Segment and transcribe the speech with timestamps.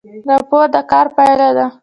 [0.27, 1.65] راپور د کار پایله ده